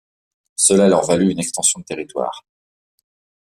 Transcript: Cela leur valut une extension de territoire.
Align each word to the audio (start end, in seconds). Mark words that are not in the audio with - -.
Cela 0.55 0.87
leur 0.87 1.05
valut 1.05 1.29
une 1.29 1.37
extension 1.37 1.79
de 1.79 1.85
territoire. 1.85 2.43